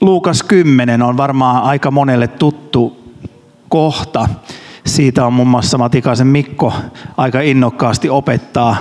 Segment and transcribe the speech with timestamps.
[0.00, 3.14] Luukas 10 on varmaan aika monelle tuttu
[3.68, 4.28] kohta.
[4.86, 6.72] Siitä on muun muassa Matikaisen Mikko
[7.16, 8.76] aika innokkaasti opettaa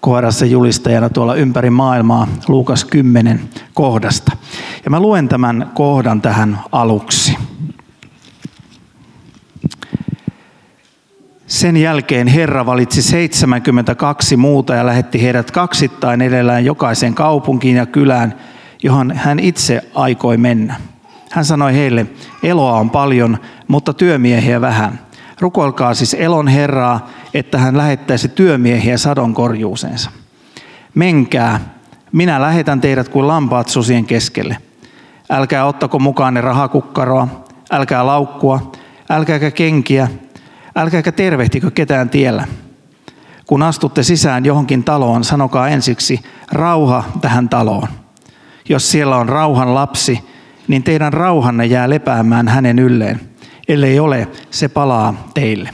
[0.00, 3.40] kohdassa julistajana tuolla ympäri maailmaa Luukas 10
[3.74, 4.32] kohdasta.
[4.84, 7.36] Ja mä luen tämän kohdan tähän aluksi.
[11.46, 18.34] Sen jälkeen Herra valitsi 72 muuta ja lähetti heidät kaksittain edellään jokaisen kaupunkiin ja kylään,
[18.82, 20.74] johon hän itse aikoi mennä.
[21.30, 22.06] Hän sanoi heille,
[22.42, 23.38] eloa on paljon,
[23.68, 25.00] mutta työmiehiä vähän.
[25.40, 30.10] Rukoilkaa siis elon Herraa, että hän lähettäisi työmiehiä sadon korjuuseensa.
[30.94, 31.60] Menkää,
[32.12, 34.56] minä lähetän teidät kuin lampaat susien keskelle.
[35.30, 37.28] Älkää ottako mukaanne rahakukkaroa,
[37.70, 38.72] älkää laukkua,
[39.10, 40.08] älkääkä kenkiä,
[40.76, 42.46] älkääkä tervehtikö ketään tiellä.
[43.46, 46.20] Kun astutte sisään johonkin taloon, sanokaa ensiksi
[46.52, 47.88] rauha tähän taloon.
[48.68, 50.20] Jos siellä on rauhan lapsi,
[50.68, 53.20] niin teidän rauhanne jää lepäämään hänen ylleen.
[53.68, 55.70] Ellei ole, se palaa teille.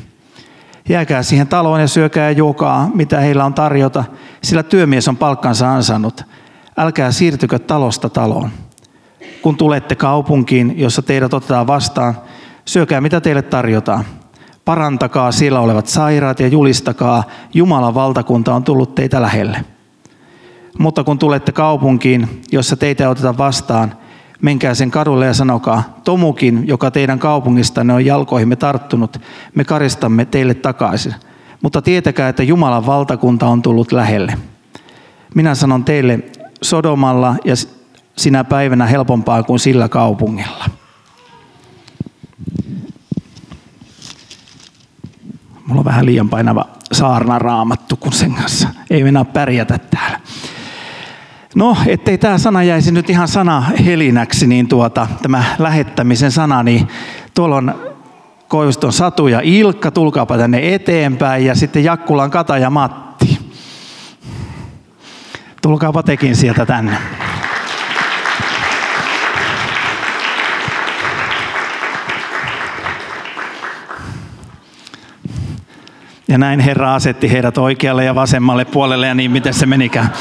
[0.89, 4.05] Jääkää siihen taloon ja syökää ja juokaa, mitä heillä on tarjota,
[4.43, 6.23] sillä työmies on palkkansa ansannut.
[6.77, 8.51] Älkää siirtykö talosta taloon.
[9.43, 12.15] Kun tulette kaupunkiin, jossa teidät otetaan vastaan,
[12.65, 14.05] syökää mitä teille tarjotaan.
[14.65, 19.74] Parantakaa siellä olevat sairaat ja julistakaa, Jumalan valtakunta on tullut teitä lähelle.
[20.79, 23.95] Mutta kun tulette kaupunkiin, jossa teitä otetaan vastaan,
[24.43, 29.21] menkää sen kadulle ja sanokaa, Tomukin, joka teidän kaupungistanne on jalkoihimme tarttunut,
[29.55, 31.15] me karistamme teille takaisin.
[31.63, 34.39] Mutta tietäkää, että Jumalan valtakunta on tullut lähelle.
[35.35, 36.21] Minä sanon teille,
[36.63, 37.55] Sodomalla ja
[38.19, 40.65] sinä päivänä helpompaa kuin sillä kaupungilla.
[45.67, 50.04] Mulla on vähän liian painava saarna raamattu, kun sen kanssa ei mennä pärjätä täällä.
[51.55, 56.89] No, ettei tämä sana jäisi nyt ihan sana helinäksi, niin tuota, tämä lähettämisen sana, niin
[57.35, 57.75] tuolla on
[58.49, 63.39] Koivuston Satu ja Ilkka, tulkaapa tänne eteenpäin, ja sitten Jakkulan Kata ja Matti.
[65.63, 66.97] Tulkaapa tekin sieltä tänne.
[76.29, 80.13] Ja näin Herra asetti heidät oikealle ja vasemmalle puolelle ja niin miten se menikään.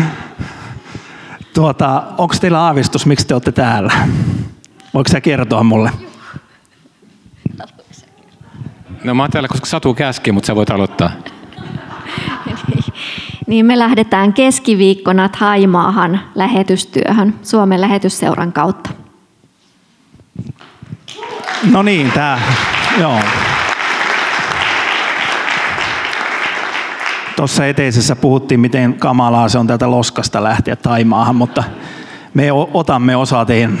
[1.54, 3.92] tuota, Onko teillä aavistus, miksi te olette täällä?
[4.94, 5.90] Voiko sä kertoa mulle?
[9.04, 11.10] No mä oon täällä, koska Satu käski, mutta sä voit aloittaa.
[13.46, 18.90] niin me lähdetään keskiviikkona Taimaahan lähetystyöhön Suomen lähetysseuran kautta.
[21.70, 22.40] No niin, tää,
[23.00, 23.20] joo.
[27.40, 31.64] Tuossa eteisessä puhuttiin, miten kamalaa se on täältä loskasta lähteä Taimaahan, mutta
[32.34, 33.78] me otamme osaa teidän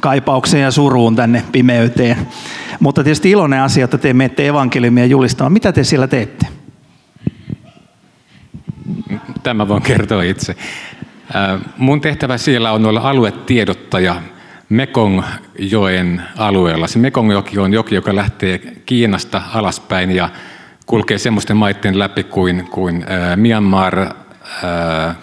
[0.00, 2.16] kaipaukseen ja suruun tänne pimeyteen.
[2.80, 5.52] Mutta tietysti iloinen asia, että te menette evankeliumia julistamaan.
[5.52, 6.46] Mitä te siellä teette?
[9.42, 10.56] Tämä voin kertoa itse.
[11.78, 14.22] Mun tehtävä siellä on olla aluetiedottaja
[14.68, 16.86] Mekongjoen alueella.
[16.86, 20.28] Se Mekongjoki on joki, joka lähtee Kiinasta alaspäin ja
[20.86, 24.10] kulkee semmoisten maiden läpi kuin, kuin äh, Myanmar, äh,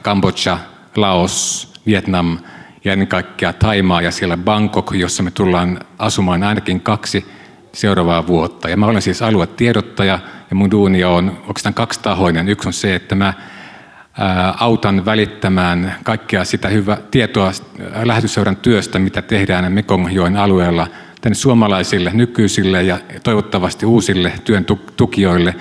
[0.02, 0.58] Kambodža,
[0.96, 2.38] Laos, Vietnam
[2.86, 7.26] ja ennen kaikkea Taimaa ja siellä Bangkok, jossa me tullaan asumaan ainakin kaksi
[7.74, 8.70] seuraavaa vuotta.
[8.70, 12.50] Ja mä olen siis aluetiedottaja ja mun duunia on oikeastaan kaksitahoinen.
[12.50, 13.34] Yksi on se, että mä
[14.58, 17.52] autan välittämään kaikkea sitä hyvää tietoa
[18.04, 20.88] lähetysseuran työstä, mitä tehdään Mekongjoen alueella–
[21.22, 24.66] tänne suomalaisille nykyisille ja toivottavasti uusille työn
[24.98, 25.56] tukijoille.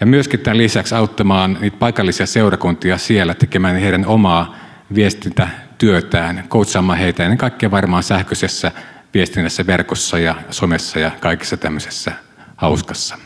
[0.00, 4.54] Ja myöskin tämän lisäksi auttamaan niitä paikallisia seurakuntia siellä tekemään heidän omaa
[4.94, 8.72] viestintätyötään, koutsaamaan heitä ennen kaikkea varmaan sähköisessä
[9.14, 12.12] viestinnässä, verkossa ja somessa ja kaikessa tämmöisessä
[12.56, 13.18] hauskassa.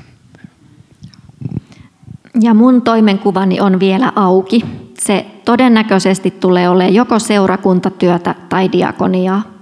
[2.41, 4.65] Ja mun toimenkuvani on vielä auki.
[4.99, 9.60] Se todennäköisesti tulee olemaan joko seurakuntatyötä tai diakoniaa.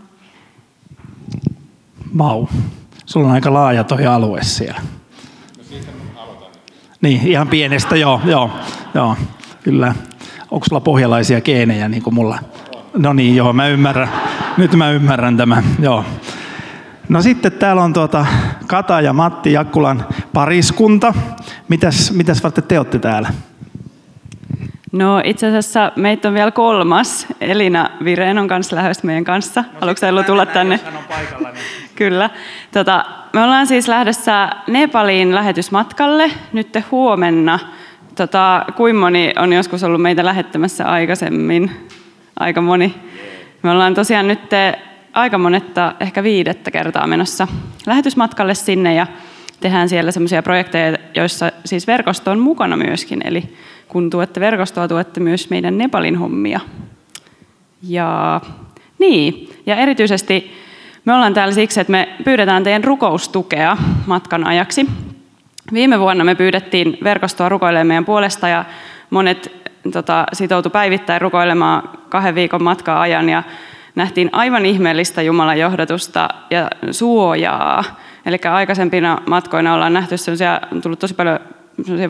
[2.19, 2.47] Vau.
[3.07, 4.81] Sulla on aika laaja toi alue siellä.
[7.01, 8.51] Niin, ihan pienestä, joo, joo,
[8.95, 9.17] joo,
[9.63, 9.95] kyllä.
[10.51, 12.39] Onko sulla pohjalaisia geenejä niin kuin mulla?
[12.97, 14.09] No niin, joo, mä ymmärrän.
[14.57, 16.05] Nyt mä ymmärrän tämän, joo.
[17.09, 18.27] No sitten täällä on tuota
[18.67, 21.15] Kata ja Matti Jakkulan pariskunta.
[21.69, 23.33] Mitäs, mitäs varten te olette täällä?
[24.93, 27.27] No itse asiassa meitä on vielä kolmas.
[27.41, 29.61] Elina Vireen on kanssa lähdössä meidän kanssa.
[29.61, 30.81] No, Haluatko tulla tänne?
[31.09, 31.65] Paikalla, niin.
[31.95, 32.31] Kyllä.
[32.73, 37.59] Tota, me ollaan siis lähdössä Nepaliin lähetysmatkalle nyt huomenna.
[38.15, 41.71] Tota, kuin moni on joskus ollut meitä lähettämässä aikaisemmin?
[42.41, 42.95] Aika moni.
[43.63, 44.41] Me ollaan tosiaan nyt
[45.13, 47.49] aika monetta, ehkä viidettä kertaa menossa
[47.87, 49.07] lähetysmatkalle sinne ja
[49.61, 53.21] tehdään siellä semmoisia projekteja, joissa siis verkosto on mukana myöskin.
[53.25, 53.57] Eli
[53.89, 56.61] kun tuette verkostoa, tuette myös meidän Nepalin hommia.
[57.83, 58.41] Ja,
[58.99, 60.53] niin, ja erityisesti
[61.05, 63.77] me ollaan täällä siksi, että me pyydetään teidän rukoustukea
[64.07, 64.87] matkan ajaksi.
[65.73, 68.65] Viime vuonna me pyydettiin verkostoa rukoilemaan meidän puolesta ja
[69.11, 69.53] monet
[69.93, 73.43] tota, sitoutu päivittäin rukoilemaan kahden viikon matkaa ajan ja
[73.95, 77.85] nähtiin aivan ihmeellistä Jumalan johdatusta ja suojaa.
[78.27, 81.41] Eli aikaisempina matkoina ollaan nähty sellaisia, on tullut tosi paljon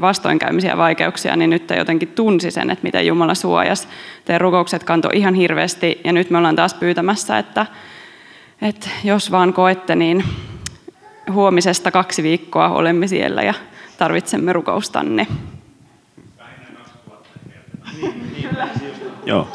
[0.00, 3.88] vastoinkäymisiä vaikeuksia, niin nyt jotenkin tunsi sen, että miten Jumala suojas.
[4.24, 7.66] Teidän rukoukset kantoi ihan hirveästi ja nyt me ollaan taas pyytämässä, että,
[8.62, 10.24] että jos vaan koette, niin
[11.32, 13.54] huomisesta kaksi viikkoa olemme siellä ja
[13.98, 15.26] tarvitsemme rukoustanne.
[19.26, 19.48] Joo.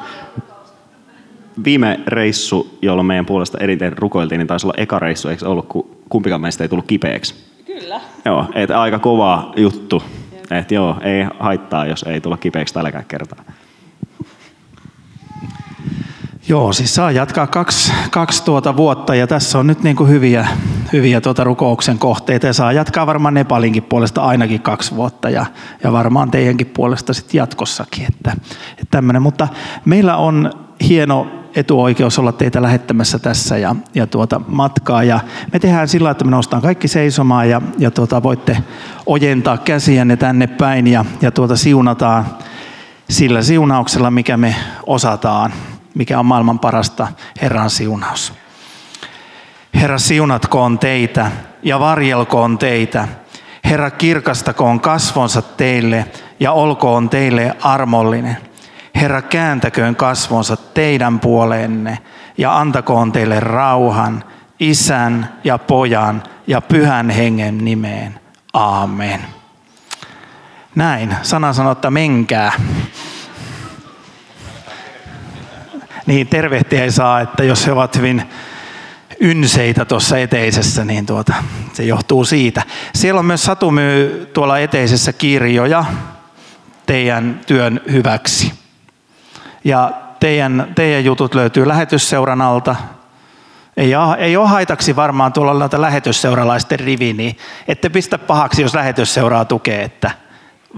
[1.63, 5.97] Viime reissu, jolloin meidän puolesta eriten rukoiltiin, niin taisi olla eka reissu, eikö ollut, kun
[6.09, 7.35] kumpikaan meistä ei tullut kipeäksi?
[7.79, 8.01] Kyllä.
[8.25, 10.03] Joo, et aika kova juttu.
[10.51, 13.43] Et joo, ei haittaa, jos ei tulla kipeäksi tälläkään kertaa.
[16.47, 20.47] Joo, siis saa jatkaa kaksi, kaksi tuota vuotta ja tässä on nyt niin kuin hyviä,
[20.93, 25.45] hyviä tuota rukouksen kohteita ja saa jatkaa varmaan Nepalinkin puolesta ainakin kaksi vuotta ja,
[25.83, 28.05] ja varmaan teidänkin puolesta sitten jatkossakin.
[28.05, 28.31] Että,
[28.71, 29.21] että tämmönen.
[29.21, 29.47] Mutta
[29.85, 30.51] meillä on
[30.87, 35.03] hieno etuoikeus olla teitä lähettämässä tässä ja, ja tuota matkaa.
[35.03, 35.19] Ja
[35.53, 38.57] me tehdään sillä, että me noustaan kaikki seisomaan ja, ja tuota, voitte
[39.05, 42.25] ojentaa käsiänne tänne päin ja, ja tuota siunataan
[43.09, 44.55] sillä siunauksella, mikä me
[44.85, 45.53] osataan
[45.95, 47.07] mikä on maailman parasta
[47.41, 48.33] Herran siunaus.
[49.73, 51.31] Herra siunatkoon teitä
[51.63, 53.07] ja varjelkoon teitä.
[53.65, 56.05] Herra kirkastakoon kasvonsa teille
[56.39, 58.37] ja olkoon teille armollinen.
[59.03, 61.97] Herra kääntäköön kasvonsa teidän puoleenne
[62.37, 64.23] ja antakoon teille rauhan
[64.59, 68.19] isän ja pojan ja pyhän hengen nimeen.
[68.53, 69.19] Aamen.
[70.75, 72.51] Näin, sana sanoo, että menkää.
[76.05, 78.23] niin tervehtiä ei saa, että jos he ovat hyvin
[79.21, 81.33] ynseitä tuossa eteisessä, niin tuota,
[81.73, 82.61] se johtuu siitä.
[82.95, 85.85] Siellä on myös Satu myy tuolla eteisessä kirjoja
[86.85, 88.62] teidän työn hyväksi.
[89.63, 92.75] Ja teidän, teidän jutut löytyy lähetysseuran alta.
[93.77, 97.37] Ei ei ole haitaksi varmaan tuolla lähetysseuralaisten rivi, niin
[97.67, 100.11] ette pistä pahaksi, jos lähetysseuraa tukee, että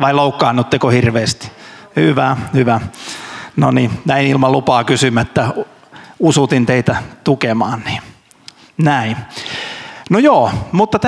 [0.01, 1.51] vai loukkaannutteko hirveästi?
[1.95, 2.81] Hyvä, hyvä.
[3.55, 5.47] No niin, näin ilman lupaa kysymättä
[6.19, 7.81] usutin teitä tukemaan.
[7.85, 8.01] Niin.
[8.77, 9.17] Näin.
[10.09, 10.99] No joo, mutta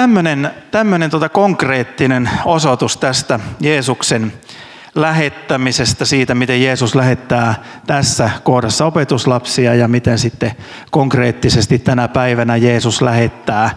[0.71, 4.33] tämmöinen tota konkreettinen osoitus tästä Jeesuksen
[5.02, 7.56] lähettämisestä, siitä miten Jeesus lähettää
[7.88, 10.52] tässä kohdassa opetuslapsia ja miten sitten
[10.92, 13.70] konkreettisesti tänä päivänä Jeesus lähettää.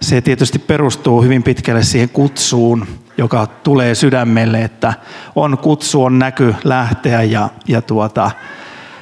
[0.00, 2.86] Se tietysti perustuu hyvin pitkälle siihen kutsuun,
[3.18, 4.94] joka tulee sydämelle, että
[5.34, 8.30] on kutsu, on näky lähteä ja, ja, tuota,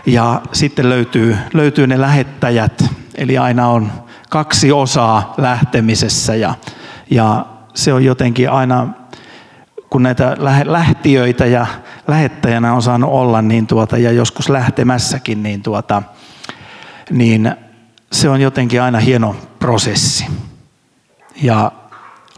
[0.07, 2.85] ja sitten löytyy, löytyy ne lähettäjät,
[3.15, 3.93] eli aina on
[4.31, 6.55] kaksi osaa lähtemisessä ja,
[7.11, 8.89] ja se on jotenkin aina,
[9.93, 11.67] kun näitä lähtiöitä ja
[12.09, 16.03] lähettäjänä on saanut olla niin tuota, ja joskus lähtemässäkin, niin, tuota,
[17.11, 17.55] niin
[18.12, 20.26] se on jotenkin aina hieno prosessi.
[21.43, 21.73] Ja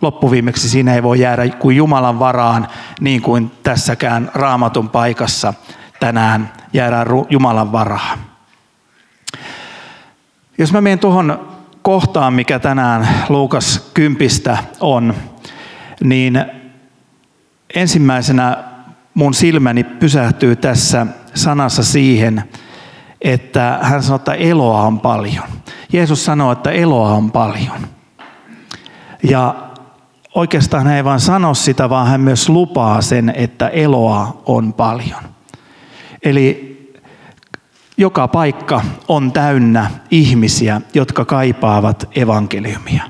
[0.03, 2.69] loppuviimeksi siinä ei voi jäädä kuin Jumalan varaan,
[3.01, 5.55] niin kuin tässäkään raamatun paikassa
[6.01, 8.19] tänään jäädään Jumalan varaan.
[10.59, 15.15] Jos mä menen tuohon kohtaan, mikä tänään Luukas kympistä on,
[16.05, 16.64] niin
[17.75, 18.65] ensimmäisenä
[19.15, 22.45] mun silmäni pysähtyy tässä sanassa siihen,
[23.21, 25.45] että hän sanoo, että eloa on paljon.
[25.93, 27.87] Jeesus sanoo, että eloa on paljon.
[29.29, 29.55] Ja
[30.35, 35.23] oikeastaan hän ei vain sano sitä, vaan hän myös lupaa sen, että eloa on paljon.
[36.23, 36.75] Eli
[37.97, 43.03] joka paikka on täynnä ihmisiä, jotka kaipaavat evankeliumia.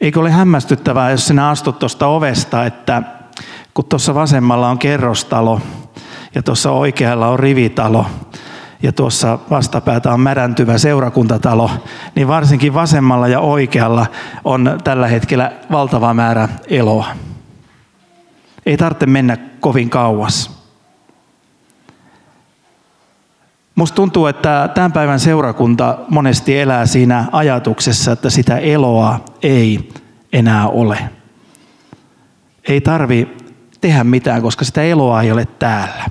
[0.00, 3.02] Eikö ole hämmästyttävää, jos sinä astut tuosta ovesta, että
[3.74, 5.60] kun tuossa vasemmalla on kerrostalo
[6.34, 8.06] ja tuossa oikealla on rivitalo,
[8.82, 11.70] ja tuossa vastapäätä on märäntyvä seurakuntatalo,
[12.14, 14.06] niin varsinkin vasemmalla ja oikealla
[14.44, 17.06] on tällä hetkellä valtava määrä eloa.
[18.66, 20.59] Ei tarvitse mennä kovin kauas.
[23.74, 29.88] Musta tuntuu, että tämän päivän seurakunta monesti elää siinä ajatuksessa, että sitä eloa ei
[30.32, 30.98] enää ole.
[32.68, 33.36] Ei tarvi
[33.80, 36.04] tehdä mitään, koska sitä eloa ei ole täällä.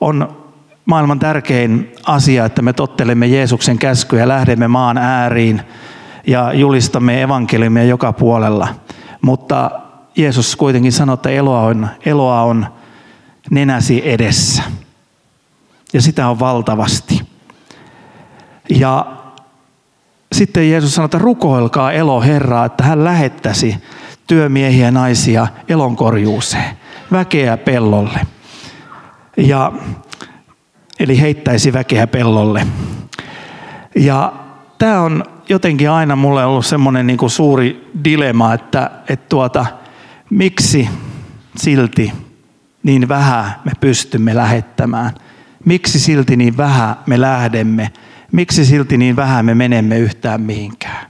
[0.00, 0.36] On
[0.84, 5.62] maailman tärkein asia, että me tottelemme Jeesuksen käskyjä, lähdemme maan ääriin
[6.26, 8.68] ja julistamme evankeliumia joka puolella.
[9.22, 9.70] Mutta
[10.16, 12.66] Jeesus kuitenkin sanoi, että eloa on, eloa on
[13.50, 14.62] nenäsi edessä.
[15.92, 17.20] Ja sitä on valtavasti.
[18.68, 19.06] Ja
[20.32, 23.76] sitten Jeesus sanoi, että rukoilkaa elo Herraa, että hän lähettäisi
[24.26, 26.76] työmiehiä ja naisia elonkorjuuseen,
[27.12, 28.20] väkeä pellolle.
[29.36, 29.72] Ja,
[30.98, 32.66] eli heittäisi väkeä pellolle.
[33.96, 34.32] Ja
[34.78, 39.66] tämä on jotenkin aina mulle ollut semmoinen niin suuri dilema, että, että tuota,
[40.30, 40.88] miksi
[41.56, 42.12] silti
[42.82, 45.10] niin vähän me pystymme lähettämään?
[45.64, 47.92] Miksi silti niin vähän me lähdemme?
[48.32, 51.06] Miksi silti niin vähän me menemme yhtään mihinkään?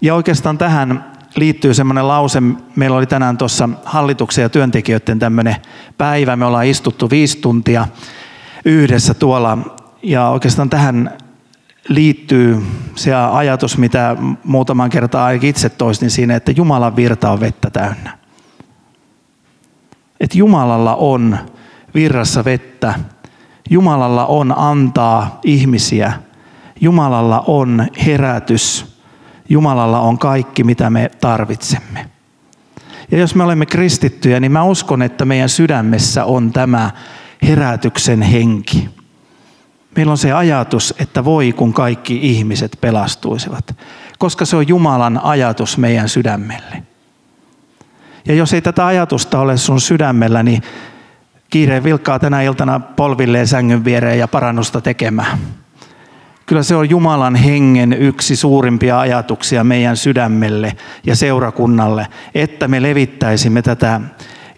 [0.00, 2.42] Ja oikeastaan tähän liittyy semmoinen lause,
[2.76, 5.56] meillä oli tänään tuossa hallituksen ja työntekijöiden tämmöinen
[5.98, 7.88] päivä, me ollaan istuttu viisi tuntia
[8.64, 9.58] yhdessä tuolla,
[10.02, 11.18] ja oikeastaan tähän
[11.88, 18.19] liittyy se ajatus, mitä muutaman kertaa itse toistin siinä, että Jumalan virta on vettä täynnä.
[20.20, 21.38] Että Jumalalla on
[21.94, 22.94] virrassa vettä,
[23.70, 26.12] Jumalalla on antaa ihmisiä,
[26.80, 28.96] Jumalalla on herätys,
[29.48, 32.06] Jumalalla on kaikki, mitä me tarvitsemme.
[33.10, 36.90] Ja jos me olemme kristittyjä, niin mä uskon, että meidän sydämessä on tämä
[37.42, 38.88] herätyksen henki.
[39.96, 43.76] Meillä on se ajatus, että voi kun kaikki ihmiset pelastuisivat,
[44.18, 46.89] koska se on Jumalan ajatus meidän sydämelle.
[48.24, 50.62] Ja jos ei tätä ajatusta ole sun sydämellä, niin
[51.50, 55.38] kiireen vilkkaa tänä iltana polvilleen sängyn viereen ja parannusta tekemään.
[56.46, 63.62] Kyllä se on Jumalan hengen yksi suurimpia ajatuksia meidän sydämelle ja seurakunnalle, että me levittäisimme
[63.62, 64.00] tätä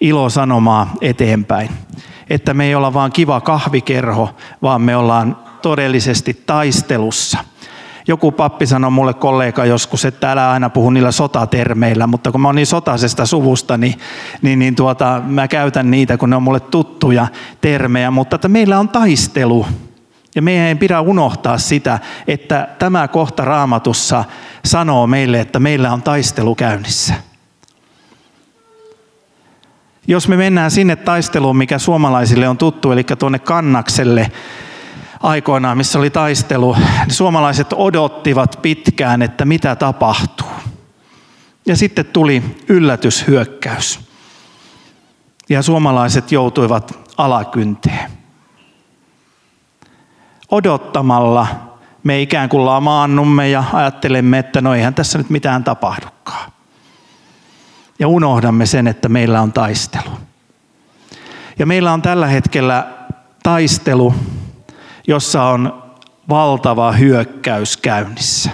[0.00, 1.70] ilosanomaa eteenpäin.
[2.30, 7.38] Että me ei olla vaan kiva kahvikerho, vaan me ollaan todellisesti taistelussa.
[8.08, 12.48] Joku pappi sanoi mulle kollega joskus, että älä aina puhu niillä sotatermeillä, mutta kun mä
[12.48, 13.94] oon niin sotaisesta suvusta, niin,
[14.42, 17.26] niin, niin tuota, mä käytän niitä, kun ne on mulle tuttuja
[17.60, 18.10] termejä.
[18.10, 19.66] Mutta että meillä on taistelu
[20.34, 24.24] ja meidän ei pidä unohtaa sitä, että tämä kohta raamatussa
[24.64, 27.14] sanoo meille, että meillä on taistelu käynnissä.
[30.06, 34.32] Jos me mennään sinne taisteluun, mikä suomalaisille on tuttu, eli tuonne kannakselle
[35.22, 36.76] aikoinaan, missä oli taistelu,
[37.08, 40.48] suomalaiset odottivat pitkään, että mitä tapahtuu.
[41.66, 44.00] Ja sitten tuli yllätyshyökkäys.
[45.48, 48.22] Ja suomalaiset joutuivat alakynteen
[50.52, 51.46] odottamalla
[52.04, 56.52] me ikään kuin lamaannumme ja ajattelemme, että no eihän tässä nyt mitään tapahdukaan.
[57.98, 60.10] Ja unohdamme sen, että meillä on taistelu.
[61.58, 62.86] Ja meillä on tällä hetkellä
[63.42, 64.14] taistelu,
[65.06, 65.82] jossa on
[66.28, 68.50] valtava hyökkäys käynnissä.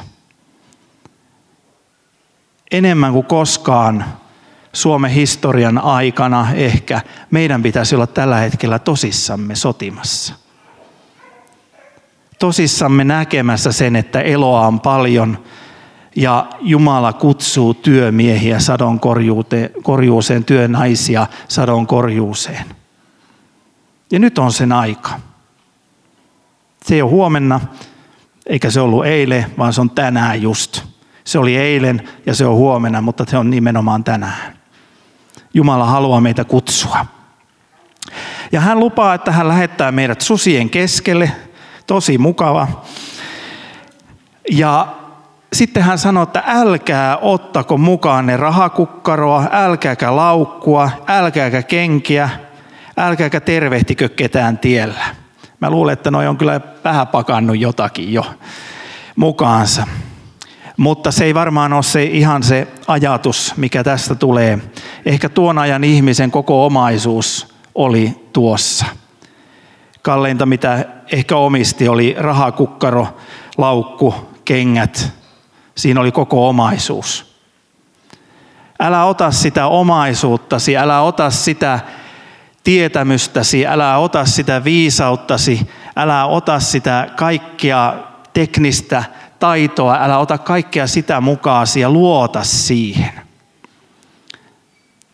[2.71, 4.05] Enemmän kuin koskaan
[4.73, 7.01] Suomen historian aikana ehkä
[7.31, 10.35] meidän pitäisi olla tällä hetkellä tosissamme sotimassa–
[12.39, 15.39] tosissamme näkemässä sen, että eloa on paljon
[16.17, 19.01] ja Jumala kutsuu työmiehiä sadon
[19.83, 22.65] korjuuseen, työnaisia sadon korjuuseen.
[24.13, 25.11] Ja nyt on sen aika.
[26.89, 27.61] Se ei ole huomenna,
[28.47, 30.83] eikä se ollut eilen, vaan se on tänään just.
[31.25, 34.59] Se oli eilen ja se on huomenna, mutta se on nimenomaan tänään.
[35.55, 37.07] Jumala haluaa meitä kutsua.
[38.53, 41.33] Ja hän lupaa, että hän lähettää meidät susien keskelle,
[41.87, 42.69] tosi mukava.
[44.51, 44.97] Ja
[45.53, 52.31] sitten hän sanoi, että älkää ottako mukaan ne rahakukkaroa, älkääkä laukkua, älkääkä kenkiä,
[52.97, 55.18] älkääkä tervehtikö ketään tiellä.
[55.61, 58.27] Mä luulen, että noi on kyllä vähän pakannut jotakin jo
[59.17, 59.87] mukaansa.
[60.77, 64.59] Mutta se ei varmaan ole se ihan se ajatus, mikä tästä tulee.
[65.07, 68.87] Ehkä tuon ajan ihmisen koko omaisuus oli tuossa
[70.03, 73.17] kalleinta, mitä ehkä omisti, oli rahakukkaro,
[73.59, 75.13] laukku, kengät.
[75.75, 77.39] Siinä oli koko omaisuus.
[78.81, 81.81] Älä ota sitä omaisuuttasi, älä ota sitä
[82.69, 87.95] tietämystäsi, älä ota sitä viisauttasi, älä ota sitä kaikkea
[88.33, 89.05] teknistä
[89.39, 93.13] taitoa, älä ota kaikkea sitä mukaasi ja luota siihen.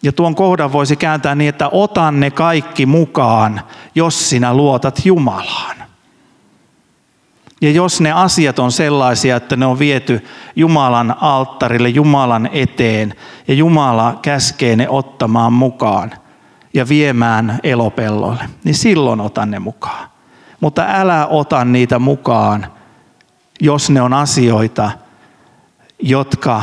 [0.02, 3.60] Ja tuon kohdan voisi kääntää niin, että otan ne kaikki mukaan,
[3.94, 5.76] jos sinä luotat Jumalaan.
[7.60, 13.14] Ja jos ne asiat on sellaisia, että ne on viety Jumalan alttarille, Jumalan eteen,
[13.48, 16.12] ja Jumala käskee ne ottamaan mukaan,
[16.74, 20.08] ja viemään elopellolle, niin silloin otan ne mukaan.
[20.60, 22.66] Mutta älä ota niitä mukaan,
[23.60, 24.90] jos ne on asioita,
[25.98, 26.62] jotka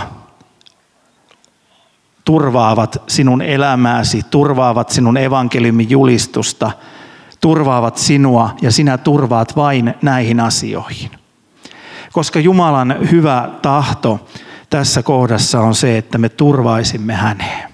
[2.26, 6.72] turvaavat sinun elämääsi, turvaavat sinun evankeliumin julistusta,
[7.42, 11.12] turvaavat sinua ja sinä turvaat vain näihin asioihin.
[12.12, 14.28] Koska Jumalan hyvä tahto
[14.70, 17.71] tässä kohdassa on se, että me turvaisimme häneen.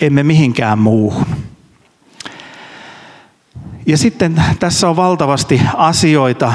[0.00, 1.26] Emme mihinkään muuhun.
[3.86, 6.52] Ja sitten tässä on valtavasti asioita,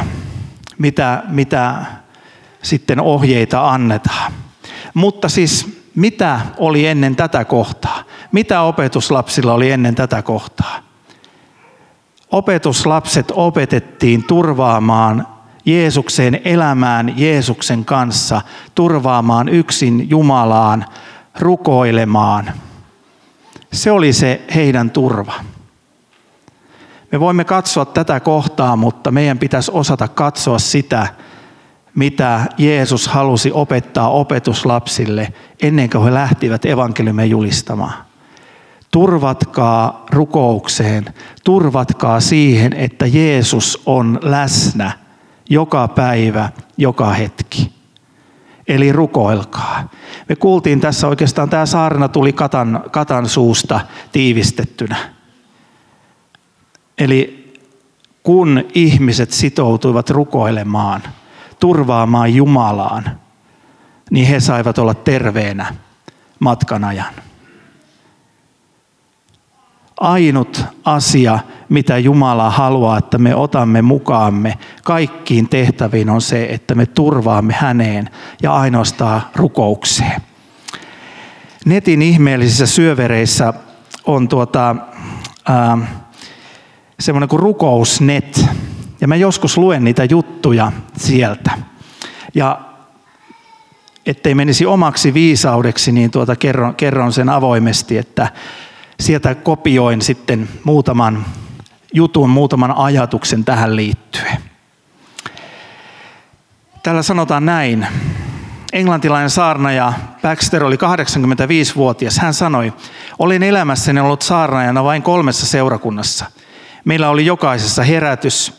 [0.77, 1.86] mitä, mitä
[2.62, 4.34] sitten ohjeita annetaan.
[4.93, 8.03] Mutta siis mitä oli ennen tätä kohtaa?
[8.31, 10.79] Mitä opetuslapsilla oli ennen tätä kohtaa?
[12.31, 15.27] Opetuslapset opetettiin turvaamaan
[15.65, 18.41] Jeesukseen elämään Jeesuksen kanssa,
[18.75, 20.86] turvaamaan yksin Jumalaan,
[21.39, 22.53] rukoilemaan.
[23.71, 25.33] Se oli se heidän turva.
[27.11, 31.07] Me voimme katsoa tätä kohtaa, mutta meidän pitäisi osata katsoa sitä,
[31.95, 37.93] mitä Jeesus halusi opettaa opetuslapsille ennen kuin he lähtivät evankeliumia julistamaan.
[38.91, 41.05] Turvatkaa rukoukseen,
[41.43, 44.91] turvatkaa siihen, että Jeesus on läsnä
[45.49, 47.78] joka päivä, joka hetki.
[48.69, 49.89] Eli rukoilkaa.
[50.29, 53.79] Me kuultiin tässä oikeastaan, tämä saarna tuli katan, katan suusta
[54.11, 54.95] tiivistettynä.
[56.97, 57.53] Eli
[58.23, 61.01] kun ihmiset sitoutuivat rukoilemaan,
[61.59, 63.19] turvaamaan Jumalaan,
[64.11, 65.75] niin he saivat olla terveenä
[66.39, 67.13] matkan ajan.
[70.00, 71.39] Ainut asia,
[71.70, 78.10] mitä Jumala haluaa, että me otamme mukaamme kaikkiin tehtäviin, on se, että me turvaamme häneen
[78.44, 80.22] ja ainoastaan rukoukseen.
[81.65, 83.53] Netin ihmeellisissä syövereissä
[84.06, 84.75] on tuota,
[87.00, 88.46] semmoinen kuin rukousnet.
[89.01, 91.51] Ja mä joskus luen niitä juttuja sieltä.
[92.34, 92.62] Ja
[94.06, 98.28] ettei menisi omaksi viisaudeksi, niin tuota kerron, kerron sen avoimesti, että
[98.99, 101.25] sieltä kopioin sitten muutaman
[101.93, 104.38] jutun, muutaman ajatuksen tähän liittyen.
[106.83, 107.88] Täällä sanotaan näin.
[108.73, 112.17] Englantilainen saarnaja Baxter oli 85-vuotias.
[112.17, 112.73] Hän sanoi,
[113.19, 116.25] olin elämässäni ollut saarnaajana vain kolmessa seurakunnassa.
[116.85, 118.53] Meillä oli jokaisessa herätys.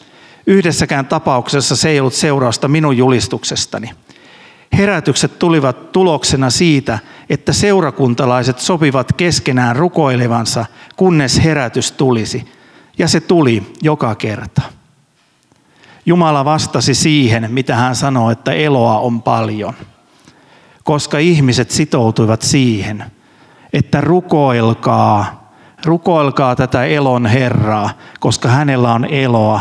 [0.46, 3.90] Yhdessäkään tapauksessa se ei ollut seurausta minun julistuksestani.
[4.72, 6.98] Herätykset tulivat tuloksena siitä,
[7.30, 10.66] että seurakuntalaiset sopivat keskenään rukoilevansa,
[10.96, 12.52] kunnes herätys tulisi.
[12.98, 14.62] Ja se tuli joka kerta.
[16.06, 19.74] Jumala vastasi siihen, mitä hän sanoi, että eloa on paljon.
[20.84, 23.04] Koska ihmiset sitoutuivat siihen,
[23.72, 25.50] että rukoilkaa,
[25.84, 27.90] rukoilkaa tätä elon Herraa,
[28.20, 29.60] koska hänellä on eloa.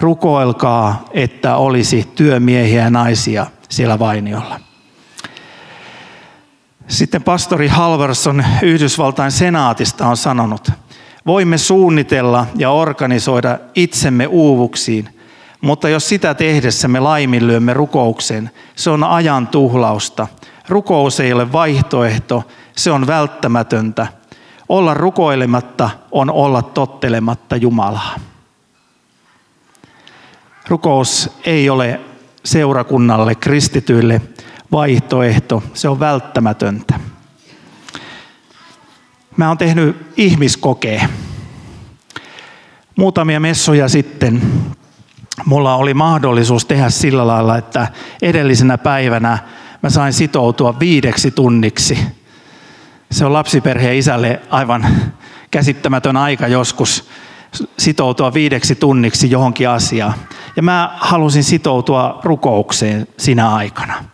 [0.00, 4.67] Rukoilkaa, että olisi työmiehiä ja naisia siellä Vainiolla.
[6.88, 10.70] Sitten pastori Halverson Yhdysvaltain senaatista on sanonut,
[11.26, 15.08] voimme suunnitella ja organisoida itsemme uuvuksiin,
[15.60, 20.26] mutta jos sitä tehdessä me laiminlyömme rukouksen, se on ajan tuhlausta.
[20.68, 22.44] Rukous ei ole vaihtoehto,
[22.76, 24.06] se on välttämätöntä.
[24.68, 28.14] Olla rukoilematta on olla tottelematta Jumalaa.
[30.68, 32.00] Rukous ei ole
[32.44, 34.20] seurakunnalle, kristityille
[34.72, 37.00] vaihtoehto, se on välttämätöntä.
[39.36, 41.08] Mä oon tehnyt ihmiskokeen.
[42.96, 44.42] Muutamia messuja sitten
[45.44, 47.88] mulla oli mahdollisuus tehdä sillä lailla, että
[48.22, 49.38] edellisenä päivänä
[49.82, 51.98] mä sain sitoutua viideksi tunniksi.
[53.10, 54.86] Se on lapsiperheen isälle aivan
[55.50, 57.08] käsittämätön aika joskus
[57.78, 60.14] sitoutua viideksi tunniksi johonkin asiaan.
[60.56, 64.04] Ja mä halusin sitoutua rukoukseen sinä aikana.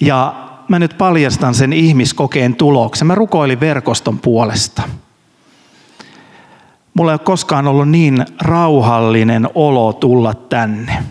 [0.00, 0.34] Ja
[0.68, 3.06] mä nyt paljastan sen ihmiskokeen tuloksen.
[3.06, 4.82] Mä rukoilin verkoston puolesta.
[6.94, 11.04] Mulla ei ole koskaan ollut niin rauhallinen olo tulla tänne.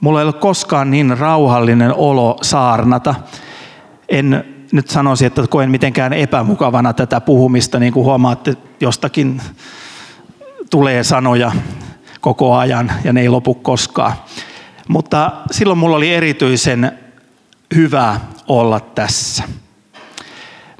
[0.00, 3.14] Mulla ei ole koskaan niin rauhallinen olo saarnata.
[4.08, 9.40] En nyt sanoisi, että koen mitenkään epämukavana tätä puhumista, niin kuin huomaatte, jostakin
[10.70, 11.52] tulee sanoja
[12.20, 14.12] koko ajan ja ne ei lopu koskaan.
[14.88, 17.05] Mutta silloin mulla oli erityisen
[17.74, 19.42] hyvä olla tässä.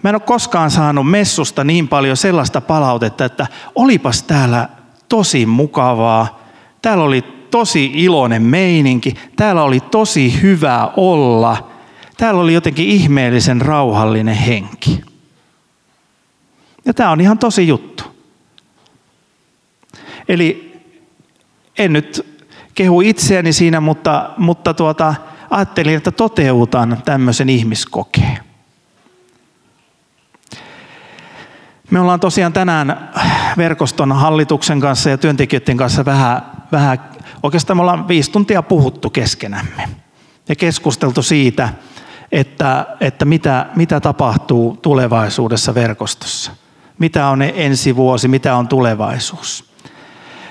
[0.03, 4.68] Mä en ole koskaan saanut messusta niin paljon sellaista palautetta, että olipas täällä
[5.09, 6.40] tosi mukavaa,
[6.83, 11.57] täällä oli tosi iloinen meininki, täällä oli tosi hyvä olla–
[12.16, 15.01] Täällä oli jotenkin ihmeellisen rauhallinen henki.
[16.85, 18.05] Ja tämä on ihan tosi juttu.
[20.29, 20.81] Eli
[21.79, 22.27] en nyt
[22.75, 25.14] kehu itseäni siinä, mutta, mutta tuota,
[25.51, 28.39] ajattelin, että toteutan tämmöisen ihmiskokeen.
[31.91, 33.11] Me ollaan tosiaan tänään
[33.57, 36.99] verkoston hallituksen kanssa ja työntekijöiden kanssa vähän, vähän
[37.43, 39.89] oikeastaan me ollaan viisi tuntia puhuttu keskenämme
[40.49, 41.69] ja keskusteltu siitä,
[42.33, 46.53] että, että mitä, mitä tapahtuu tulevaisuudessa verkostossa.
[46.99, 49.71] Mitä on ensi vuosi, mitä on tulevaisuus.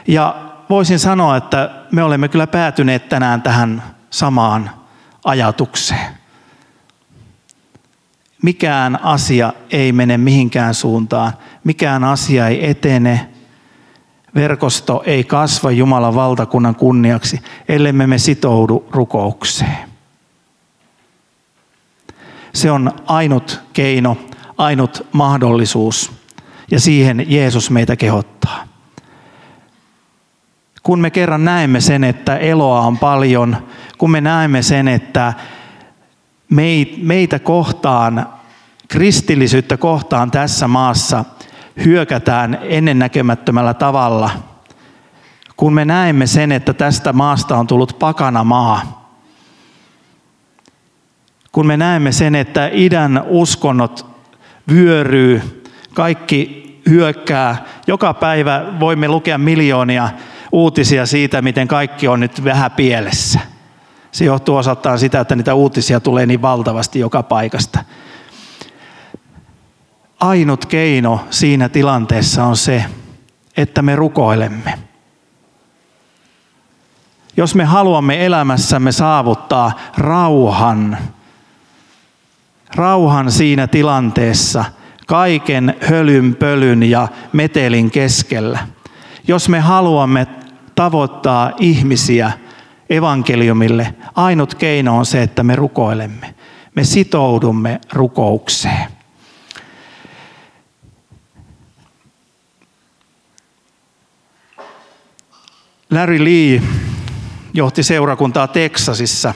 [0.08, 0.36] Ja
[0.70, 4.72] voisin sanoa, että me olemme kyllä päätyneet tänään tähän samaan
[5.26, 6.16] ajatukseen.
[8.42, 11.34] Mikään asia ei mene mihinkään suuntaan,
[11.64, 13.30] mikään asia ei etene,
[14.36, 19.78] verkosto ei kasva Jumalan valtakunnan kunniaksi, ellei me sitoudu rukoukseen.
[22.54, 24.18] Se on ainut keino,
[24.58, 26.12] ainut mahdollisuus
[26.72, 28.68] ja siihen Jeesus meitä kehottaa.
[30.84, 33.58] Kun me kerran näemme sen, että eloa on paljon,
[33.98, 35.34] kun me näemme sen, että
[37.02, 38.30] meitä kohtaan,
[38.88, 41.26] kristillisyyttä kohtaan tässä maassa
[41.86, 44.30] hyökätään ennennäkemättömällä tavalla,
[45.58, 49.12] kun me näemme sen, että tästä maasta on tullut pakana maa,
[51.52, 54.06] kun me näemme sen, että idän uskonnot
[54.72, 60.10] vyöryy, kaikki hyökkää, joka päivä voimme lukea miljoonia
[60.52, 63.55] uutisia siitä, miten kaikki on nyt vähän pielessä.
[64.16, 67.80] Se johtuu osaltaan sitä, että niitä uutisia tulee niin valtavasti joka paikasta.
[70.20, 72.86] Ainut keino siinä tilanteessa on se,
[73.58, 74.80] että me rukoilemme.
[77.38, 80.98] Jos me haluamme elämässämme saavuttaa rauhan,
[82.76, 84.66] rauhan siinä tilanteessa,
[85.08, 88.68] kaiken hölyn, pölyn ja metelin keskellä.
[89.28, 90.28] Jos me haluamme
[90.76, 92.45] tavoittaa ihmisiä
[92.90, 96.36] evankeliumille, ainut keino on se, että me rukoilemme.
[96.76, 98.88] Me sitoudumme rukoukseen.
[105.92, 106.62] Larry Lee
[107.54, 109.34] johti seurakuntaa Teksasissa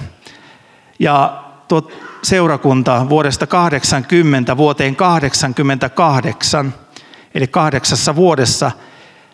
[0.99, 1.91] ja tuo
[2.23, 6.73] seurakunta vuodesta 80 vuoteen 88,
[7.33, 8.71] eli kahdeksassa vuodessa–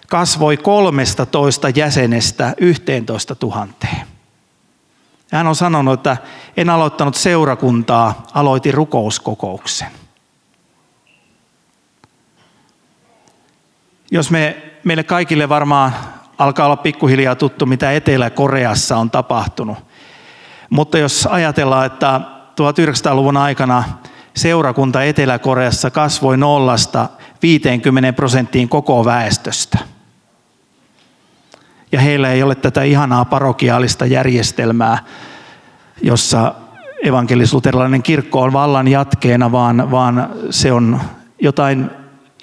[0.10, 4.08] kasvoi 13 jäsenestä 11 tuhanteen.
[5.32, 6.18] Hän on sanonut, että
[6.58, 9.88] en aloittanut seurakuntaa, aloitin rukouskokouksen.
[14.12, 15.96] Jos me, meille kaikille varmaan
[16.38, 19.78] alkaa olla pikkuhiljaa tuttu, mitä Etelä-Koreassa on tapahtunut.
[20.70, 22.22] Mutta jos ajatellaan, että
[22.62, 23.84] 1900-luvun aikana
[24.36, 27.10] seurakunta Etelä-Koreassa kasvoi nollasta
[27.42, 29.80] 50 prosenttiin koko väestöstä–
[31.92, 34.98] ja heillä ei ole tätä ihanaa parokiaalista järjestelmää,
[36.02, 36.54] jossa
[37.04, 41.02] evankelisluterilainen kirkko on vallan jatkeena, vaan, vaan se on
[41.42, 41.90] jotain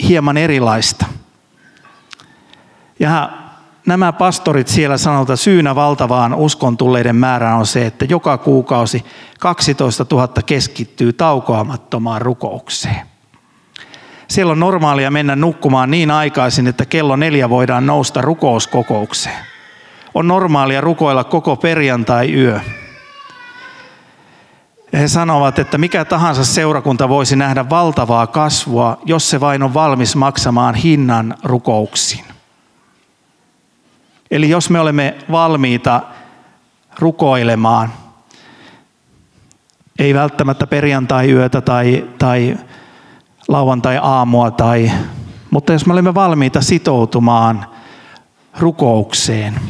[0.08, 1.06] hieman erilaista.
[2.98, 3.30] Ja
[3.86, 9.04] nämä pastorit siellä että syynä valtavaan uskon tulleiden määrään on se, että joka kuukausi
[9.40, 13.11] 12 000 keskittyy taukoamattomaan rukoukseen.
[14.32, 19.46] Siellä on normaalia mennä nukkumaan niin aikaisin, että kello neljä voidaan nousta rukouskokoukseen.
[20.14, 22.60] On normaalia rukoilla koko perjantai-yö.
[24.92, 29.74] Ja he sanovat, että mikä tahansa seurakunta voisi nähdä valtavaa kasvua, jos se vain on
[29.74, 32.24] valmis maksamaan hinnan rukouksiin.
[34.30, 36.00] Eli jos me olemme valmiita
[36.98, 37.92] rukoilemaan,
[39.98, 42.56] ei välttämättä perjantai-yötä tai, tai
[43.52, 44.90] lauantai-aamua, tai,
[45.50, 47.66] mutta jos me olemme valmiita sitoutumaan
[48.58, 49.60] rukoukseen,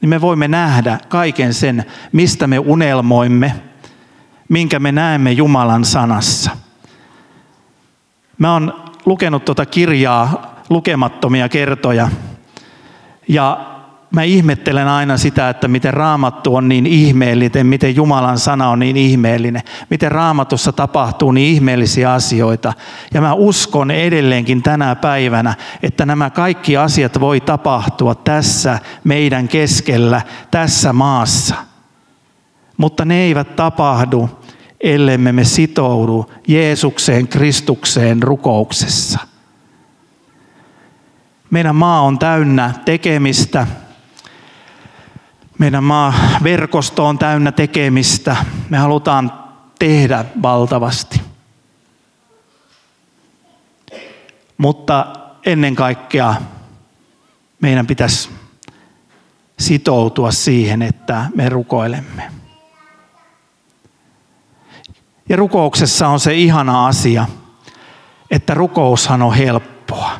[0.00, 3.54] niin me voimme nähdä kaiken sen, mistä me unelmoimme,
[4.48, 6.50] minkä me näemme Jumalan sanassa.
[8.38, 12.08] Mä oon lukenut tuota kirjaa lukemattomia kertoja
[13.28, 13.71] ja
[14.12, 18.96] mä ihmettelen aina sitä, että miten raamattu on niin ihmeellinen, miten Jumalan sana on niin
[18.96, 22.72] ihmeellinen, miten raamatussa tapahtuu niin ihmeellisiä asioita.
[23.14, 30.22] Ja mä uskon edelleenkin tänä päivänä, että nämä kaikki asiat voi tapahtua tässä meidän keskellä,
[30.50, 31.54] tässä maassa.
[32.76, 34.30] Mutta ne eivät tapahdu,
[34.80, 39.18] ellemme me sitoudu Jeesukseen, Kristukseen rukouksessa.
[41.50, 43.66] Meidän maa on täynnä tekemistä,
[45.62, 48.36] meidän maa verkosto on täynnä tekemistä.
[48.70, 49.32] Me halutaan
[49.78, 51.20] tehdä valtavasti.
[54.58, 55.06] Mutta
[55.46, 56.34] ennen kaikkea
[57.60, 58.30] meidän pitäisi
[59.58, 62.30] sitoutua siihen, että me rukoilemme.
[65.28, 67.26] Ja rukouksessa on se ihana asia,
[68.30, 70.10] että rukoushan on helppoa.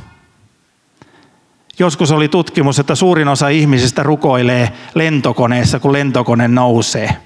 [1.79, 7.17] Joskus oli tutkimus, että suurin osa ihmisistä rukoilee lentokoneessa, kun lentokone nousee.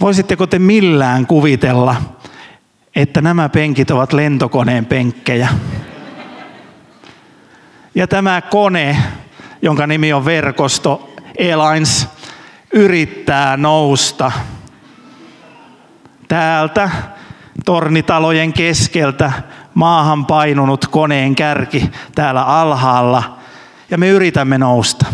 [0.00, 1.96] Voisitteko te millään kuvitella,
[2.96, 5.48] että nämä penkit ovat lentokoneen penkkejä?
[7.94, 8.96] Ja tämä kone,
[9.62, 12.08] jonka nimi on verkosto Airlines,
[12.72, 14.32] yrittää nousta
[16.28, 16.90] täältä
[17.64, 19.32] tornitalojen keskeltä
[19.74, 23.38] maahan painunut koneen kärki täällä alhaalla
[23.90, 25.06] ja me yritämme nousta.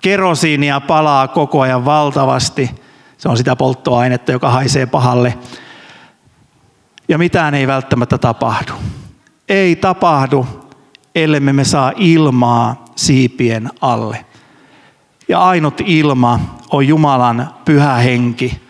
[0.00, 2.70] Kerosiinia palaa koko ajan valtavasti.
[3.18, 5.38] Se on sitä polttoainetta, joka haisee pahalle.
[7.08, 8.72] Ja mitään ei välttämättä tapahdu.
[9.48, 10.46] Ei tapahdu,
[11.14, 14.24] ellei me saa ilmaa siipien alle.
[15.28, 18.63] Ja ainut ilma on Jumalan pyhä henki.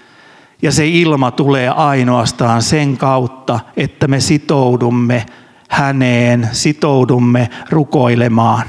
[0.64, 5.26] Ja se ilma tulee ainoastaan sen kautta, että me sitoudumme
[5.68, 8.66] häneen, sitoudumme rukoilemaan.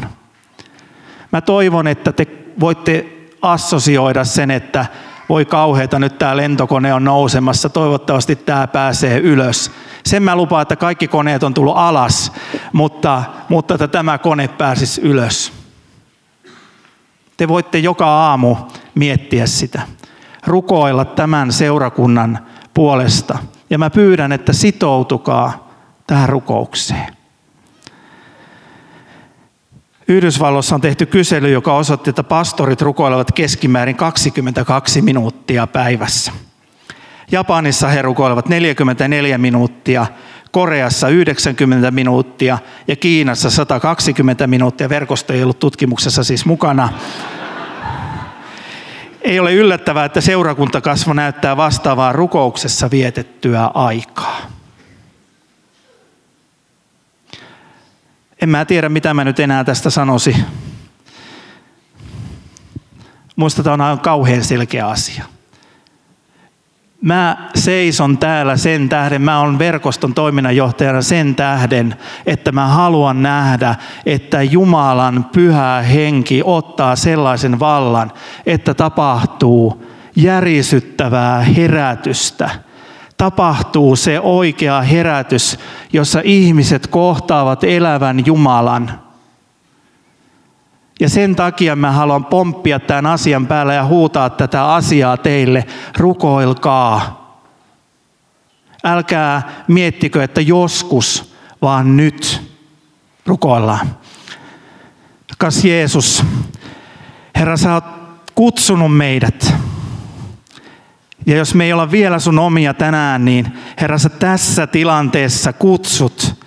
[1.31, 2.27] Mä toivon, että te
[2.59, 3.05] voitte
[3.41, 4.85] assosioida sen, että
[5.29, 9.71] voi kauheita, nyt tämä lentokone on nousemassa, toivottavasti tämä pääsee ylös.
[10.05, 12.31] Sen mä lupaan, että kaikki koneet on tullut alas,
[12.73, 15.53] mutta, mutta että tämä kone pääsisi ylös.
[17.37, 18.55] Te voitte joka aamu
[18.95, 19.81] miettiä sitä,
[20.47, 22.39] rukoilla tämän seurakunnan
[22.73, 23.37] puolesta.
[23.69, 25.69] Ja mä pyydän, että sitoutukaa
[26.07, 27.15] tähän rukoukseen.
[30.07, 36.31] Yhdysvalloissa on tehty kysely, joka osoitti, että pastorit rukoilevat keskimäärin 22 minuuttia päivässä.
[37.31, 40.05] Japanissa he rukoilevat 44 minuuttia,
[40.51, 44.89] Koreassa 90 minuuttia ja Kiinassa 120 minuuttia.
[44.89, 46.89] Verkosto ei ollut tutkimuksessa siis mukana.
[49.25, 54.41] Ei ole yllättävää, että seurakuntakasvo näyttää vastaavaa rukouksessa vietettyä aikaa.
[58.41, 60.35] En mä tiedä, mitä mä nyt enää tästä sanoisi.
[63.35, 65.34] Muista tämä on kauhean selkeä asia.
[67.05, 73.75] Mä seison täällä sen tähden, mä olen verkoston toiminnanjohtajana sen tähden, että mä haluan nähdä,
[74.05, 78.11] että Jumalan pyhä henki ottaa sellaisen vallan,
[78.45, 82.49] että tapahtuu järisyttävää herätystä.
[83.17, 85.59] Tapahtuu se oikea herätys,
[85.93, 88.91] jossa ihmiset kohtaavat elävän Jumalan–
[90.99, 95.65] ja sen takia mä haluan pomppia tämän asian päällä ja huutaa tätä asiaa teille.
[95.97, 97.25] Rukoilkaa.
[98.83, 102.41] Älkää miettikö, että joskus, vaan nyt
[103.25, 103.97] rukoillaan.
[105.37, 106.23] Kas Jeesus,
[107.35, 107.85] Herra, sä oot
[108.35, 109.53] kutsunut meidät.
[111.25, 116.44] Ja jos me ei olla vielä sun omia tänään, niin Herra, sä tässä tilanteessa kutsut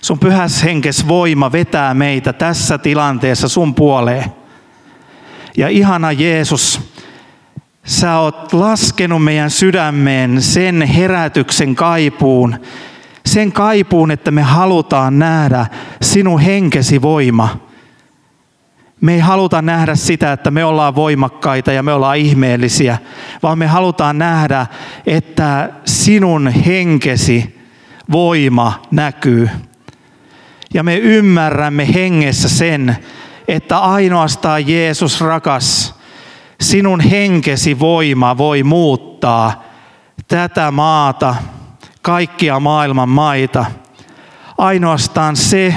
[0.00, 4.24] Sun pyhäs henkes voima vetää meitä tässä tilanteessa sun puoleen.
[5.56, 6.80] Ja ihana Jeesus,
[7.84, 12.56] sä oot laskenut meidän sydämeen sen herätyksen kaipuun,
[13.26, 15.66] sen kaipuun, että me halutaan nähdä
[16.02, 17.68] sinun henkesi voima.
[19.00, 22.98] Me ei haluta nähdä sitä, että me ollaan voimakkaita ja me ollaan ihmeellisiä,
[23.42, 24.66] vaan me halutaan nähdä,
[25.06, 27.58] että sinun henkesi
[28.12, 29.50] voima näkyy.
[30.74, 32.96] Ja me ymmärrämme hengessä sen,
[33.48, 35.94] että ainoastaan Jeesus rakas,
[36.60, 39.64] sinun henkesi voima voi muuttaa
[40.28, 41.34] tätä maata,
[42.02, 43.66] kaikkia maailman maita.
[44.58, 45.74] Ainoastaan se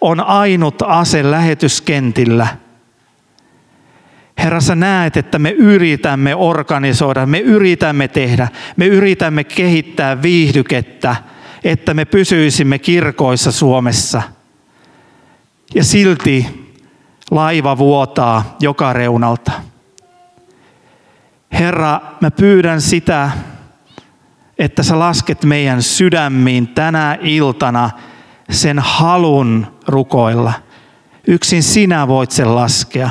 [0.00, 2.46] on ainut ase lähetyskentillä.
[4.38, 11.16] Herra, sä näet, että me yritämme organisoida, me yritämme tehdä, me yritämme kehittää viihdykettä–
[11.64, 14.22] että me pysyisimme kirkoissa Suomessa.
[15.74, 16.66] Ja silti
[17.30, 19.52] laiva vuotaa joka reunalta.
[21.52, 23.30] Herra, mä pyydän sitä,
[24.58, 27.90] että sä lasket meidän sydämiin tänä iltana
[28.50, 30.52] sen halun rukoilla.
[31.26, 33.10] Yksin sinä voit sen laskea.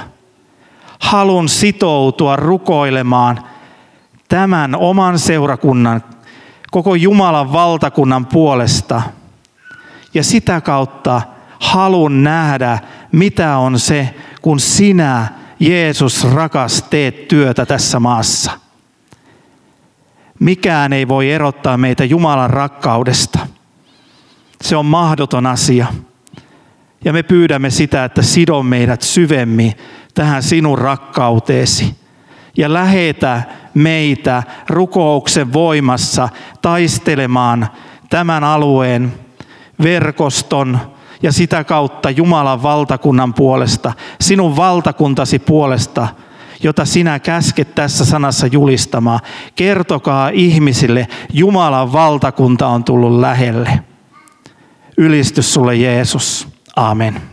[0.99, 3.43] Halun sitoutua rukoilemaan
[4.29, 6.03] tämän oman seurakunnan
[6.73, 9.01] koko Jumalan valtakunnan puolesta.
[10.13, 11.21] Ja sitä kautta
[11.59, 12.79] halun nähdä,
[13.11, 15.27] mitä on se, kun sinä,
[15.59, 18.51] Jeesus rakas, teet työtä tässä maassa.
[20.39, 23.39] Mikään ei voi erottaa meitä Jumalan rakkaudesta.
[24.61, 25.87] Se on mahdoton asia.
[27.05, 29.73] Ja me pyydämme sitä, että sidon meidät syvemmin
[30.13, 31.95] tähän sinun rakkauteesi.
[32.57, 36.29] Ja lähetä meitä rukouksen voimassa
[36.61, 37.67] taistelemaan
[38.09, 39.13] tämän alueen
[39.83, 40.79] verkoston
[41.23, 46.07] ja sitä kautta Jumalan valtakunnan puolesta, sinun valtakuntasi puolesta,
[46.63, 49.19] jota sinä käsket tässä sanassa julistamaan.
[49.55, 53.79] Kertokaa ihmisille, Jumalan valtakunta on tullut lähelle.
[54.97, 56.47] Ylistys sulle Jeesus.
[56.75, 57.32] Amen.